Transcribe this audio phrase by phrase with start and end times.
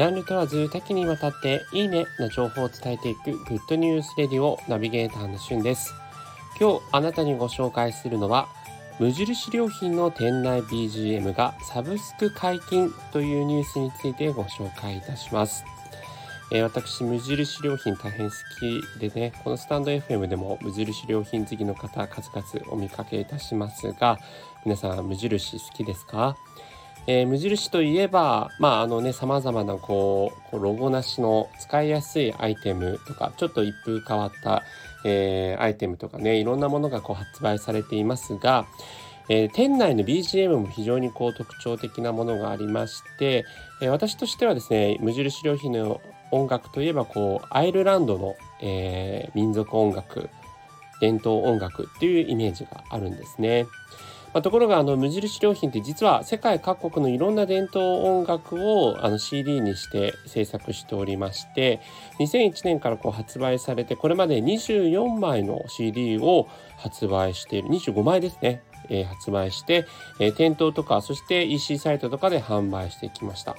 [0.00, 5.92] ジャンル問わず多岐にわたっていいねな情報を伝えていくグッドニュースレディオナビゲーターのしゅんです。
[6.58, 8.48] 今日あなたにご紹介するのは
[8.98, 15.66] 無印良品の店内 BGM がサブスク解禁というニュースについてご紹介いたします。
[16.50, 24.18] えー、私、無印良品大変好きでね、このスタンド FM でも無印良品好きの方数々お見かけいたしますが、
[24.64, 26.38] 皆さん無印好きですか？
[27.06, 34.62] えー、無印といえば、まああのね、様々なこう、こうロゴなしの使いやすいアイテムとか、ちょっと一風変わった、
[35.04, 38.66] えー、アイテムとかね、いろんなものがこう発売されていますが、
[39.28, 43.44] えー、店内の BGM も非常にこう特徴的なものがありまして、
[43.80, 46.00] えー、私としてはですね、無印良品の
[46.32, 50.28] 音楽といえばこう、アイルランドの、えー、民族音楽、
[51.00, 53.66] 伝統音楽っていうイメージがあるんですね。
[54.32, 61.80] まあ、ところがあの無印良品って実は世界各国のいろんな伝統音楽をあの CD にして制作しておりまして
[62.20, 69.86] 2001年からこう発売されてこれまで24枚の CD を発売している25枚ですね、えー、発売して、
[70.18, 73.56] え、店頭とかそして EC サイトとかで販売してきました。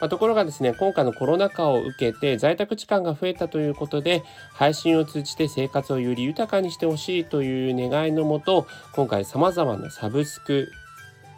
[0.00, 10.72] まあ、ところがですね、今回のコロナ禍を受けて在宅時間が増えたということで、配信を通じて生活をより豊かにしてほしいという願いのもと、今回様々なサブスク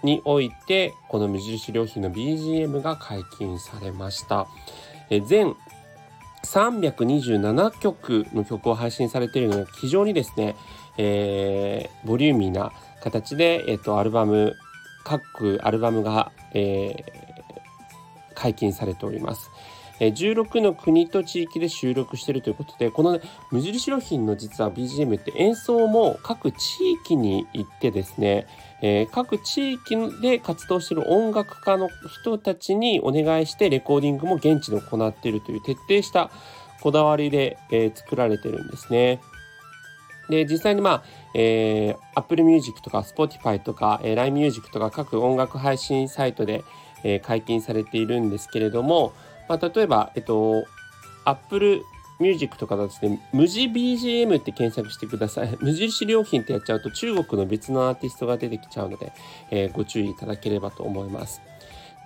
[0.04, 4.46] において、この無印良品の BGM が解禁されました。
[5.10, 5.56] え全
[6.44, 10.56] 327曲の曲を配信されているので、非常にですね、
[10.98, 14.56] えー、ボリューミーな形で、えっ、と、アルバム、
[15.04, 19.50] 各アルバムが、えー、解禁されております。
[20.08, 28.46] 16の国と地域で収録しているということで、この、ね、無印良品の実は BGM って演奏も各地域に行ってですね、
[28.82, 31.88] えー、各地域で活動している音楽家の
[32.22, 36.30] 人たちにお願いしてレコーディングも現地で行っているという徹底した
[36.80, 39.20] こだわりで、えー、作られてるんですね。
[40.28, 41.02] で、実際にまあ、
[41.34, 46.64] えー、Apple Music とか Spotify とか、えー、LINE Music とか各音楽配信サイトで、
[47.04, 49.12] えー、解禁されているんですけれども、
[49.52, 50.64] まあ、例えば、えっと、
[51.26, 51.82] Apple
[52.18, 55.56] Music とかだとですね、無地 BGM って検索してください。
[55.60, 59.12] 無印良品ってやっちゃうと中国の別のアーティストが出てきちゃうので、
[59.50, 61.42] えー、ご注意いただければと思います。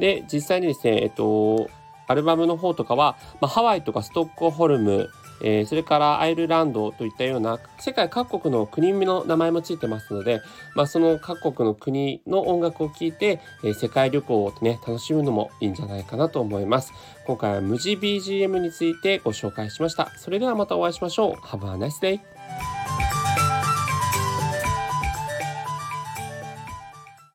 [0.00, 1.70] で、実際にですね、えっと、
[2.08, 5.08] アルバムの方とかは、まあ、ハワイとかストックホルム、
[5.42, 10.41] えー、それからアイルランドといったような世界各国の国の名前もついてますので、
[10.74, 16.92] まあ、その各国の国の音楽を聴いて、えー、世界旅行をね楽しむのもいいんじゃないかなと思います。
[17.26, 20.12] 今回は無地 BGM についてご紹介しました。
[20.16, 21.32] それではまたお会いしましょう。
[21.34, 22.35] Have a nice day